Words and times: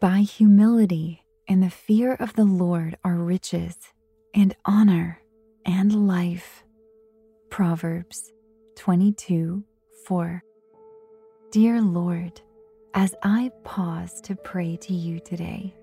By 0.00 0.20
humility 0.20 1.26
and 1.46 1.62
the 1.62 1.68
fear 1.68 2.14
of 2.14 2.32
the 2.32 2.46
Lord 2.46 2.96
are 3.04 3.16
riches, 3.16 3.76
and 4.32 4.56
honor, 4.64 5.20
and 5.66 6.08
life. 6.08 6.64
Proverbs 7.50 8.32
22 8.76 9.62
4. 10.06 10.42
Dear 11.50 11.82
Lord, 11.82 12.40
as 12.94 13.14
I 13.22 13.50
pause 13.62 14.22
to 14.22 14.36
pray 14.36 14.78
to 14.78 14.94
you 14.94 15.20
today, 15.20 15.74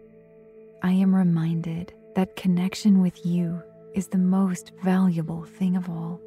I 0.81 0.93
am 0.93 1.13
reminded 1.13 1.93
that 2.15 2.35
connection 2.35 3.03
with 3.03 3.23
you 3.23 3.61
is 3.93 4.07
the 4.07 4.17
most 4.17 4.71
valuable 4.83 5.43
thing 5.43 5.77
of 5.77 5.91
all. 5.91 6.19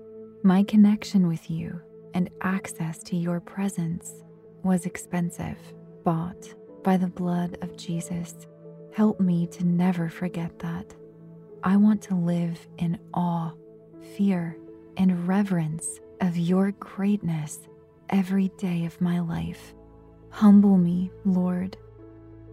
My 0.44 0.62
connection 0.62 1.26
with 1.26 1.50
you 1.50 1.80
and 2.14 2.30
access 2.40 3.02
to 3.02 3.16
your 3.16 3.40
presence 3.40 4.22
was 4.62 4.86
expensive, 4.86 5.58
bought 6.04 6.54
by 6.82 6.96
the 6.96 7.08
blood 7.08 7.58
of 7.62 7.76
Jesus. 7.76 8.46
Help 8.92 9.20
me 9.20 9.46
to 9.48 9.64
never 9.64 10.08
forget 10.08 10.58
that. 10.60 10.94
I 11.62 11.76
want 11.76 12.02
to 12.02 12.14
live 12.14 12.58
in 12.78 12.98
awe, 13.14 13.52
fear, 14.16 14.56
and 14.96 15.28
reverence 15.28 16.00
of 16.20 16.36
your 16.36 16.72
greatness 16.72 17.60
every 18.08 18.48
day 18.58 18.84
of 18.84 19.00
my 19.00 19.20
life. 19.20 19.74
Humble 20.30 20.76
me, 20.76 21.10
Lord, 21.24 21.76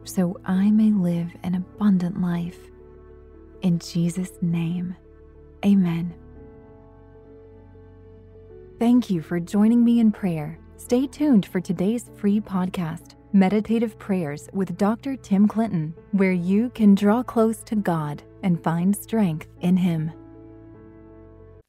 so 0.04 0.40
I 0.46 0.72
may 0.72 0.92
live 0.92 1.30
an 1.44 1.56
abundant 1.56 2.22
life. 2.22 2.58
In 3.62 3.80
Jesus' 3.80 4.34
name, 4.42 4.96
amen. 5.66 6.14
Thank 8.80 9.10
you 9.10 9.22
for 9.22 9.40
joining 9.40 9.84
me 9.84 10.00
in 10.00 10.12
prayer. 10.12 10.60
Stay 10.78 11.08
tuned 11.08 11.46
for 11.46 11.60
today's 11.60 12.12
free 12.16 12.40
podcast, 12.40 13.16
Meditative 13.38 14.00
Prayers 14.00 14.50
with 14.52 14.80
Dr. 14.80 15.16
Tim 15.16 15.48
Clinton, 15.48 15.94
where 16.12 16.32
you 16.32 16.72
can 16.72 16.96
draw 16.96 17.22
close 17.22 17.62
to 17.66 17.76
God 17.76 18.24
and 18.42 18.64
find 18.64 18.96
strength 18.96 19.48
in 19.62 19.78
Him. 19.78 20.12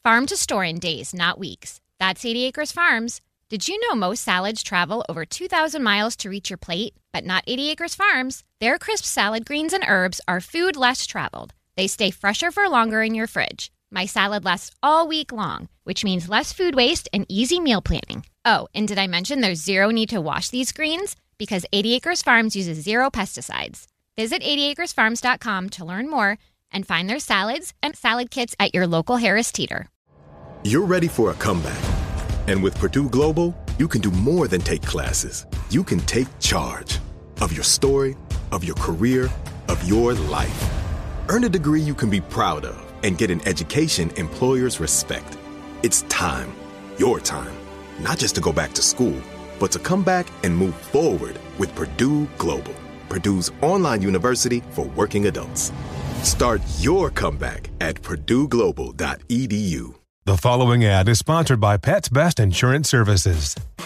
Farm 0.02 0.24
to 0.26 0.36
store 0.38 0.64
in 0.64 0.78
days, 0.78 1.12
not 1.12 1.38
weeks. 1.38 1.78
That's 2.00 2.24
80 2.24 2.46
Acres 2.46 2.72
Farms. 2.72 3.20
Did 3.50 3.68
you 3.68 3.78
know 3.82 3.94
most 3.94 4.22
salads 4.22 4.62
travel 4.62 5.04
over 5.10 5.26
2,000 5.26 5.82
miles 5.82 6.16
to 6.16 6.30
reach 6.30 6.48
your 6.48 6.56
plate? 6.56 6.94
But 7.12 7.26
not 7.26 7.44
80 7.46 7.68
Acres 7.68 7.94
Farms. 7.94 8.44
Their 8.60 8.78
crisp 8.78 9.04
salad 9.04 9.44
greens 9.44 9.74
and 9.74 9.84
herbs 9.86 10.22
are 10.26 10.40
food 10.40 10.74
less 10.74 11.06
traveled. 11.06 11.52
They 11.76 11.86
stay 11.86 12.10
fresher 12.10 12.50
for 12.50 12.66
longer 12.70 13.02
in 13.02 13.14
your 13.14 13.26
fridge. 13.26 13.70
My 13.90 14.06
salad 14.06 14.42
lasts 14.42 14.74
all 14.82 15.06
week 15.06 15.32
long, 15.32 15.68
which 15.84 16.02
means 16.02 16.30
less 16.30 16.50
food 16.50 16.74
waste 16.74 17.10
and 17.12 17.26
easy 17.28 17.60
meal 17.60 17.82
planning. 17.82 18.24
Oh, 18.46 18.68
and 18.74 18.88
did 18.88 18.98
I 18.98 19.06
mention 19.06 19.42
there's 19.42 19.62
zero 19.62 19.90
need 19.90 20.08
to 20.08 20.20
wash 20.22 20.48
these 20.48 20.72
greens? 20.72 21.14
Because 21.38 21.64
80 21.72 21.94
Acres 21.94 22.22
Farms 22.22 22.56
uses 22.56 22.78
zero 22.78 23.10
pesticides. 23.10 23.86
Visit 24.16 24.42
80acresfarms.com 24.42 25.70
to 25.70 25.84
learn 25.84 26.10
more 26.10 26.38
and 26.72 26.86
find 26.86 27.08
their 27.08 27.20
salads 27.20 27.72
and 27.82 27.96
salad 27.96 28.30
kits 28.30 28.56
at 28.58 28.74
your 28.74 28.86
local 28.86 29.16
Harris 29.16 29.52
Teeter. 29.52 29.88
You're 30.64 30.86
ready 30.86 31.06
for 31.08 31.30
a 31.30 31.34
comeback. 31.34 31.78
And 32.48 32.62
with 32.62 32.76
Purdue 32.78 33.08
Global, 33.08 33.56
you 33.78 33.86
can 33.86 34.00
do 34.00 34.10
more 34.10 34.48
than 34.48 34.60
take 34.60 34.82
classes. 34.82 35.46
You 35.70 35.84
can 35.84 36.00
take 36.00 36.26
charge 36.40 36.98
of 37.40 37.52
your 37.52 37.62
story, 37.62 38.16
of 38.50 38.64
your 38.64 38.74
career, 38.76 39.30
of 39.68 39.88
your 39.88 40.14
life. 40.14 40.70
Earn 41.28 41.44
a 41.44 41.48
degree 41.48 41.80
you 41.80 41.94
can 41.94 42.10
be 42.10 42.20
proud 42.20 42.64
of 42.64 42.92
and 43.04 43.16
get 43.16 43.30
an 43.30 43.46
education 43.46 44.10
employers 44.16 44.80
respect. 44.80 45.38
It's 45.82 46.02
time, 46.02 46.52
your 46.98 47.20
time, 47.20 47.54
not 48.00 48.18
just 48.18 48.34
to 48.34 48.40
go 48.40 48.52
back 48.52 48.72
to 48.72 48.82
school, 48.82 49.16
but 49.58 49.72
to 49.72 49.78
come 49.78 50.02
back 50.02 50.26
and 50.42 50.56
move 50.56 50.74
forward 50.74 51.38
with 51.58 51.74
Purdue 51.74 52.26
Global, 52.38 52.74
Purdue's 53.08 53.50
online 53.60 54.02
university 54.02 54.62
for 54.70 54.86
working 54.86 55.26
adults. 55.26 55.72
Start 56.22 56.62
your 56.78 57.10
comeback 57.10 57.70
at 57.80 57.96
purdueglobal.edu. 57.96 59.94
The 60.24 60.36
following 60.36 60.84
ad 60.84 61.08
is 61.08 61.18
sponsored 61.18 61.58
by 61.58 61.78
Pets 61.78 62.10
Best 62.10 62.38
Insurance 62.38 62.90
Services. 62.90 63.54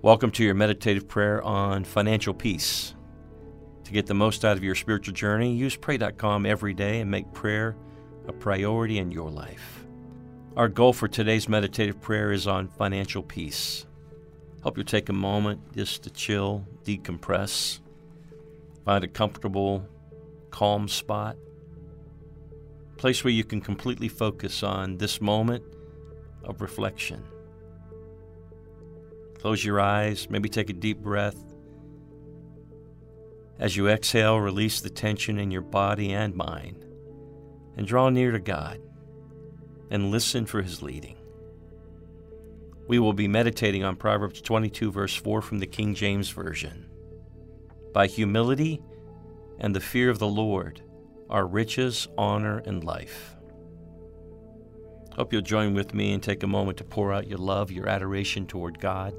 Welcome 0.00 0.30
to 0.32 0.44
your 0.44 0.54
meditative 0.54 1.08
prayer 1.08 1.42
on 1.42 1.82
financial 1.82 2.32
peace. 2.32 2.94
To 3.82 3.90
get 3.90 4.06
the 4.06 4.14
most 4.14 4.44
out 4.44 4.56
of 4.56 4.62
your 4.62 4.76
spiritual 4.76 5.12
journey, 5.12 5.56
use 5.56 5.74
pray.com 5.74 6.46
every 6.46 6.72
day 6.72 7.00
and 7.00 7.10
make 7.10 7.32
prayer 7.32 7.74
a 8.28 8.32
priority 8.32 8.98
in 8.98 9.10
your 9.10 9.28
life. 9.28 9.84
Our 10.56 10.68
goal 10.68 10.92
for 10.92 11.08
today's 11.08 11.48
meditative 11.48 12.00
prayer 12.00 12.30
is 12.30 12.46
on 12.46 12.68
financial 12.68 13.24
peace. 13.24 13.86
Help 14.62 14.78
you 14.78 14.84
take 14.84 15.08
a 15.08 15.12
moment 15.12 15.74
just 15.74 16.04
to 16.04 16.10
chill, 16.10 16.64
decompress, 16.84 17.80
find 18.84 19.02
a 19.02 19.08
comfortable, 19.08 19.84
calm 20.52 20.86
spot, 20.86 21.36
place 22.98 23.24
where 23.24 23.32
you 23.32 23.42
can 23.42 23.60
completely 23.60 24.08
focus 24.08 24.62
on 24.62 24.98
this 24.98 25.20
moment 25.20 25.64
of 26.44 26.60
reflection. 26.60 27.24
Close 29.40 29.64
your 29.64 29.80
eyes, 29.80 30.28
maybe 30.28 30.48
take 30.48 30.70
a 30.70 30.72
deep 30.74 30.98
breath. 30.98 31.36
As 33.58 33.76
you 33.76 33.88
exhale, 33.88 34.38
release 34.38 34.80
the 34.80 34.90
tension 34.90 35.38
in 35.38 35.50
your 35.50 35.62
body 35.62 36.12
and 36.12 36.34
mind, 36.34 36.84
and 37.76 37.86
draw 37.86 38.08
near 38.08 38.32
to 38.32 38.40
God 38.40 38.80
and 39.90 40.10
listen 40.10 40.46
for 40.46 40.62
His 40.62 40.82
leading. 40.82 41.16
We 42.86 42.98
will 42.98 43.12
be 43.12 43.28
meditating 43.28 43.84
on 43.84 43.96
Proverbs 43.96 44.40
22, 44.40 44.90
verse 44.90 45.14
4 45.14 45.42
from 45.42 45.58
the 45.58 45.66
King 45.66 45.94
James 45.94 46.30
Version. 46.30 46.88
By 47.92 48.06
humility 48.06 48.82
and 49.58 49.74
the 49.74 49.80
fear 49.80 50.10
of 50.10 50.18
the 50.18 50.28
Lord 50.28 50.80
are 51.28 51.46
riches, 51.46 52.08
honor, 52.16 52.58
and 52.64 52.82
life. 52.82 53.36
Hope 55.14 55.32
you'll 55.32 55.42
join 55.42 55.74
with 55.74 55.94
me 55.94 56.12
and 56.12 56.22
take 56.22 56.42
a 56.42 56.46
moment 56.46 56.78
to 56.78 56.84
pour 56.84 57.12
out 57.12 57.26
your 57.26 57.38
love, 57.38 57.70
your 57.72 57.88
adoration 57.88 58.46
toward 58.46 58.80
God. 58.80 59.14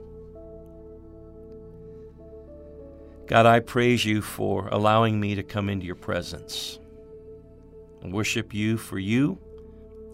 God, 3.30 3.46
I 3.46 3.60
praise 3.60 4.04
you 4.04 4.24
for 4.24 4.68
allowing 4.70 5.20
me 5.20 5.36
to 5.36 5.44
come 5.44 5.70
into 5.70 5.86
your 5.86 5.94
presence 5.94 6.80
and 8.02 8.12
worship 8.12 8.56
you, 8.56 8.76
for 8.76 8.98
you 8.98 9.38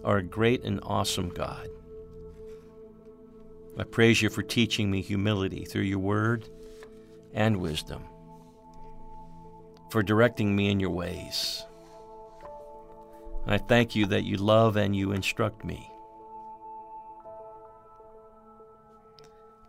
are 0.04 0.18
a 0.18 0.22
great 0.22 0.64
and 0.64 0.80
awesome 0.82 1.30
God. 1.30 1.66
I 3.78 3.84
praise 3.84 4.20
you 4.20 4.28
for 4.28 4.42
teaching 4.42 4.90
me 4.90 5.00
humility 5.00 5.64
through 5.64 5.84
your 5.84 5.98
word 5.98 6.46
and 7.32 7.56
wisdom, 7.56 8.04
for 9.90 10.02
directing 10.02 10.54
me 10.54 10.68
in 10.68 10.78
your 10.78 10.90
ways. 10.90 11.64
I 13.46 13.56
thank 13.56 13.96
you 13.96 14.04
that 14.08 14.24
you 14.24 14.36
love 14.36 14.76
and 14.76 14.94
you 14.94 15.12
instruct 15.12 15.64
me. 15.64 15.90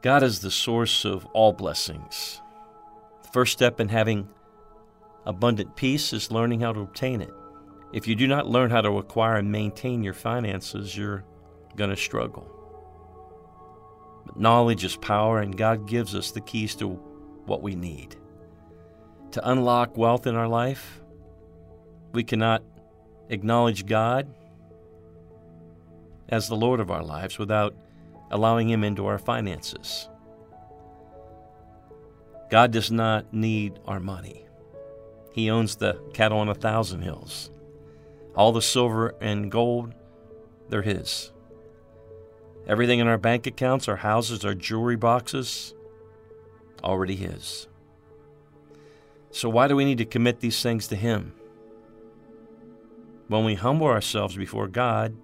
God 0.02 0.22
is 0.22 0.42
the 0.42 0.52
source 0.52 1.06
of 1.06 1.26
all 1.28 1.54
blessings. 1.54 2.42
First 3.38 3.54
step 3.54 3.80
in 3.80 3.90
having 3.90 4.28
abundant 5.28 5.76
peace 5.76 6.12
is 6.12 6.32
learning 6.32 6.62
how 6.62 6.74
to 6.74 6.80
obtain 6.80 7.22
it. 7.22 7.32
If 7.94 8.08
you 8.08 8.16
do 8.16 8.28
not 8.28 8.48
learn 8.48 8.72
how 8.72 8.82
to 8.82 8.98
acquire 8.98 9.36
and 9.36 9.52
maintain 9.52 10.02
your 10.02 10.16
finances, 10.16 10.98
you're 10.98 11.24
going 11.76 11.92
to 11.92 11.96
struggle. 11.96 12.50
But 14.26 14.40
knowledge 14.40 14.84
is 14.84 14.96
power, 14.96 15.40
and 15.40 15.56
God 15.56 15.88
gives 15.88 16.16
us 16.16 16.32
the 16.32 16.42
keys 16.42 16.74
to 16.78 16.88
what 17.46 17.62
we 17.62 17.76
need. 17.76 18.16
To 19.34 19.52
unlock 19.52 19.96
wealth 19.96 20.26
in 20.26 20.34
our 20.34 20.48
life, 20.48 21.04
we 22.14 22.24
cannot 22.24 22.64
acknowledge 23.30 23.86
God 23.86 24.34
as 26.30 26.48
the 26.48 26.56
Lord 26.56 26.80
of 26.80 26.90
our 26.90 27.04
lives 27.04 27.38
without 27.38 27.76
allowing 28.32 28.68
Him 28.68 28.84
into 28.84 29.06
our 29.06 29.20
finances. 29.20 30.10
God 32.50 32.72
does 32.72 32.92
not 32.92 33.34
need 33.34 33.80
our 33.86 34.00
money. 34.00 34.46
He 35.34 35.50
owns 35.50 35.76
the 35.76 36.02
cattle 36.14 36.40
on 36.40 36.50
a 36.50 36.56
thousand 36.56 37.02
hills. 37.02 37.52
All 38.36 38.52
the 38.52 38.62
silver 38.62 39.16
and 39.20 39.52
gold, 39.52 39.94
they're 40.70 40.82
His. 40.82 41.32
Everything 42.68 43.00
in 43.00 43.08
our 43.08 43.18
bank 43.18 43.48
accounts, 43.48 43.88
our 43.88 43.98
houses, 43.98 44.46
our 44.46 44.54
jewelry 44.54 44.96
boxes, 44.96 45.74
already 46.84 47.16
His. 47.16 47.68
So, 49.32 49.50
why 49.50 49.68
do 49.68 49.76
we 49.76 49.86
need 49.86 49.98
to 50.00 50.06
commit 50.06 50.40
these 50.40 50.62
things 50.62 50.88
to 50.88 50.96
Him? 50.96 51.34
When 53.28 53.44
we 53.44 53.56
humble 53.56 53.88
ourselves 53.88 54.36
before 54.36 54.68
God, 54.68 55.16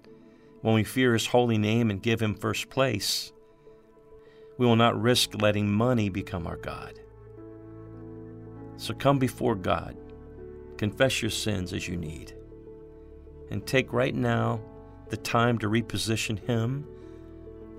when 0.62 0.76
we 0.76 0.84
fear 0.84 1.14
His 1.14 1.28
holy 1.28 1.58
name 1.58 1.90
and 1.90 2.04
give 2.04 2.22
Him 2.22 2.36
first 2.36 2.70
place, 2.70 3.32
we 4.58 4.66
will 4.66 4.76
not 4.76 5.02
risk 5.02 5.42
letting 5.42 5.72
money 5.72 6.10
become 6.10 6.46
our 6.46 6.58
God. 6.58 7.00
So 8.78 8.94
come 8.94 9.20
before 9.20 9.56
God, 9.56 9.96
confess 10.78 11.22
your 11.22 11.32
sins 11.32 11.74
as 11.74 11.88
you 11.88 11.96
need, 11.96 12.34
and 13.50 13.66
take 13.66 13.94
right 13.94 14.14
now 14.14 14.62
the 15.10 15.18
time 15.18 15.58
to 15.60 15.70
reposition 15.70 16.40
Him 16.40 16.88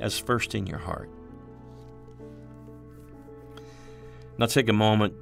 as 0.01 0.19
first 0.19 0.55
in 0.55 0.67
your 0.67 0.79
heart. 0.79 1.11
Now 4.39 4.47
take 4.47 4.69
a 4.69 4.73
moment 4.73 5.15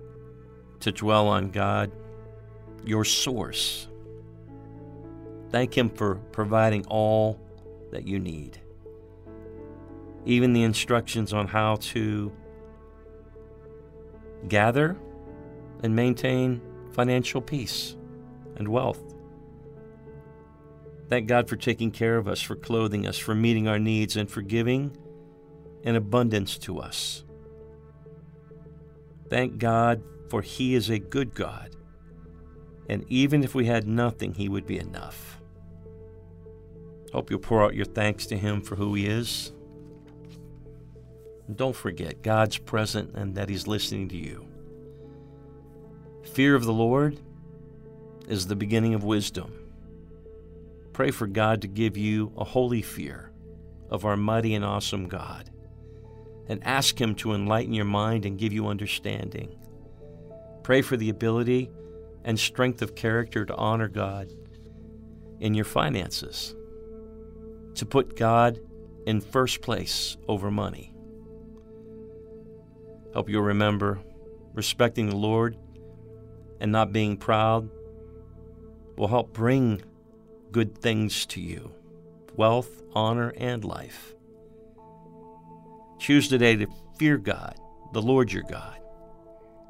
to 0.80 0.92
dwell 0.92 1.28
on 1.28 1.50
God, 1.50 1.90
your 2.84 3.04
source. 3.04 3.88
Thank 5.50 5.76
Him 5.76 5.90
for 5.90 6.16
providing 6.32 6.86
all 6.86 7.40
that 7.92 8.06
you 8.06 8.18
need, 8.18 8.60
even 10.24 10.52
the 10.52 10.62
instructions 10.62 11.32
on 11.32 11.46
how 11.46 11.76
to 11.76 12.32
gather 14.48 14.96
and 15.82 15.94
maintain 15.94 16.60
financial 16.92 17.40
peace 17.40 17.96
and 18.56 18.68
wealth. 18.68 19.00
Thank 21.08 21.28
God 21.28 21.48
for 21.48 21.56
taking 21.56 21.90
care 21.90 22.16
of 22.16 22.26
us, 22.26 22.40
for 22.40 22.56
clothing 22.56 23.06
us, 23.06 23.18
for 23.18 23.34
meeting 23.34 23.68
our 23.68 23.78
needs, 23.78 24.16
and 24.16 24.30
for 24.30 24.40
giving 24.40 24.96
an 25.84 25.96
abundance 25.96 26.56
to 26.58 26.78
us. 26.78 27.24
Thank 29.28 29.58
God 29.58 30.02
for 30.30 30.40
He 30.42 30.74
is 30.74 30.88
a 30.88 30.98
good 30.98 31.34
God, 31.34 31.76
and 32.88 33.04
even 33.08 33.44
if 33.44 33.54
we 33.54 33.66
had 33.66 33.86
nothing, 33.86 34.34
He 34.34 34.48
would 34.48 34.66
be 34.66 34.78
enough. 34.78 35.40
Hope 37.12 37.30
you'll 37.30 37.40
pour 37.40 37.62
out 37.62 37.74
your 37.74 37.84
thanks 37.84 38.24
to 38.26 38.38
Him 38.38 38.62
for 38.62 38.76
who 38.76 38.94
He 38.94 39.06
is. 39.06 39.52
And 41.46 41.56
don't 41.56 41.76
forget, 41.76 42.22
God's 42.22 42.56
present 42.56 43.14
and 43.14 43.34
that 43.34 43.50
He's 43.50 43.66
listening 43.66 44.08
to 44.10 44.16
you. 44.16 44.46
Fear 46.34 46.54
of 46.54 46.64
the 46.64 46.72
Lord 46.72 47.20
is 48.26 48.46
the 48.46 48.56
beginning 48.56 48.94
of 48.94 49.04
wisdom. 49.04 49.52
Pray 50.94 51.10
for 51.10 51.26
God 51.26 51.60
to 51.60 51.68
give 51.68 51.98
you 51.98 52.32
a 52.38 52.44
holy 52.44 52.80
fear 52.80 53.30
of 53.90 54.06
our 54.06 54.16
mighty 54.16 54.54
and 54.54 54.64
awesome 54.64 55.08
God. 55.08 55.50
And 56.48 56.64
ask 56.64 56.98
Him 56.98 57.14
to 57.16 57.34
enlighten 57.34 57.74
your 57.74 57.84
mind 57.84 58.24
and 58.24 58.38
give 58.38 58.50
you 58.50 58.68
understanding. 58.68 59.58
Pray 60.62 60.80
for 60.80 60.96
the 60.96 61.10
ability 61.10 61.70
and 62.24 62.40
strength 62.40 62.80
of 62.80 62.94
character 62.94 63.44
to 63.44 63.54
honor 63.54 63.88
God 63.88 64.32
in 65.38 65.52
your 65.52 65.66
finances, 65.66 66.54
to 67.74 67.84
put 67.84 68.16
God 68.16 68.58
in 69.06 69.20
first 69.20 69.60
place 69.60 70.16
over 70.28 70.50
money. 70.50 70.94
Hope 73.12 73.28
you'll 73.28 73.42
remember 73.42 74.00
respecting 74.54 75.10
the 75.10 75.16
Lord 75.16 75.58
and 76.62 76.70
not 76.70 76.92
being 76.92 77.16
proud 77.16 77.68
will 78.96 79.08
help 79.08 79.32
bring 79.32 79.82
good 80.52 80.78
things 80.78 81.26
to 81.26 81.40
you 81.40 81.74
wealth, 82.36 82.82
honor, 82.94 83.34
and 83.36 83.64
life. 83.64 84.14
Choose 85.98 86.28
today 86.28 86.56
to 86.56 86.66
fear 86.96 87.18
God, 87.18 87.56
the 87.92 88.00
Lord 88.00 88.32
your 88.32 88.44
God. 88.44 88.78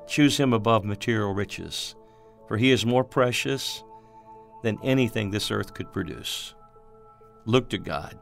Choose 0.07 0.39
Him 0.39 0.53
above 0.53 0.85
material 0.85 1.33
riches, 1.33 1.97
for 2.47 2.59
He 2.59 2.71
is 2.71 2.87
more 2.87 3.05
precious 3.05 3.83
than 4.63 4.79
anything 4.85 5.31
this 5.31 5.51
earth 5.51 5.75
could 5.75 5.93
produce. 5.93 6.55
Look 7.47 7.71
to 7.71 7.79
God. 7.79 8.19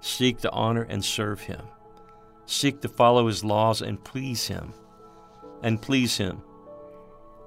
Seek 0.00 0.38
to 0.40 0.52
honor 0.52 0.82
and 0.82 1.02
serve 1.02 1.40
Him. 1.40 1.62
Seek 2.44 2.82
to 2.82 2.88
follow 2.88 3.26
His 3.26 3.42
laws 3.42 3.80
and 3.80 4.04
please 4.04 4.46
Him. 4.46 4.74
And 5.62 5.80
please 5.80 6.18
Him 6.18 6.42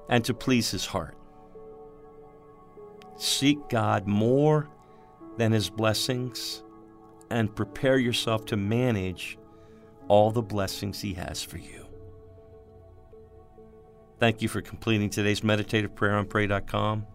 and 0.09 0.25
to 0.25 0.33
please 0.33 0.71
His 0.71 0.87
heart. 0.87 1.15
Seek 3.15 3.69
God 3.69 4.07
more 4.07 4.67
than 5.37 5.51
His 5.51 5.69
blessings 5.69 6.63
and 7.29 7.55
prepare 7.55 7.97
yourself 7.97 8.45
to 8.45 8.57
manage 8.57 9.37
all 10.07 10.31
the 10.31 10.41
blessings 10.41 10.99
He 10.99 11.13
has 11.13 11.43
for 11.43 11.57
you. 11.57 11.85
Thank 14.19 14.41
you 14.41 14.49
for 14.49 14.61
completing 14.61 15.09
today's 15.09 15.43
meditative 15.43 15.95
prayer 15.95 16.15
on 16.15 16.25
pray.com. 16.25 17.05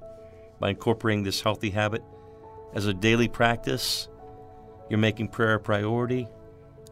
By 0.60 0.70
incorporating 0.70 1.24
this 1.24 1.42
healthy 1.42 1.70
habit 1.70 2.02
as 2.74 2.86
a 2.86 2.94
daily 2.94 3.28
practice, 3.28 4.08
you're 4.88 4.98
making 4.98 5.28
prayer 5.28 5.54
a 5.54 5.60
priority, 5.60 6.28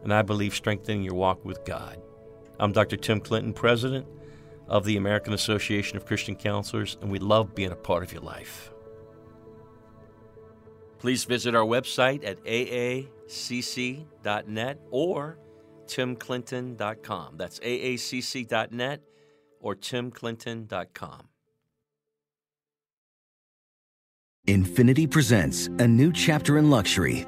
and 0.03 0.13
I 0.13 0.21
believe 0.21 0.53
strengthening 0.53 1.03
your 1.03 1.15
walk 1.15 1.43
with 1.45 1.63
God. 1.65 1.99
I'm 2.59 2.73
Dr. 2.73 2.97
Tim 2.97 3.21
Clinton, 3.21 3.53
President 3.53 4.05
of 4.73 4.83
the 4.85 4.97
American 4.97 5.31
Association 5.33 5.95
of 5.97 6.05
Christian 6.07 6.35
Counselors, 6.35 6.97
and 6.99 7.11
we 7.11 7.19
love 7.19 7.53
being 7.53 7.71
a 7.71 7.75
part 7.75 8.01
of 8.01 8.11
your 8.11 8.23
life. 8.23 8.71
Please 10.97 11.25
visit 11.25 11.53
our 11.53 11.63
website 11.63 12.25
at 12.25 12.43
aacc.net 12.43 13.07
or 14.89 15.37
timclinton.com. 15.85 17.37
That's 17.37 17.59
aacc.net 17.59 19.01
or 19.59 19.75
timclinton.com. 19.75 21.27
Infiniti 24.47 25.09
presents 25.09 25.67
a 25.67 25.87
new 25.87 26.11
chapter 26.11 26.57
in 26.57 26.69
luxury, 26.71 27.27